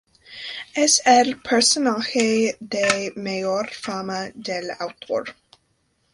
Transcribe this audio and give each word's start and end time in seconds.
Es 0.73 0.99
el 1.05 1.39
personaje 1.39 2.57
de 2.59 3.13
mayor 3.15 3.69
fama 3.69 4.31
del 4.33 4.71
autor. 4.79 5.35